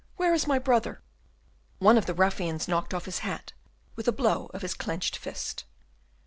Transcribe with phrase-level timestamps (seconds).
[0.17, 1.03] where is my brother?"
[1.77, 3.53] One of the ruffians knocked off his hat
[3.95, 5.65] with a blow of his clenched fist.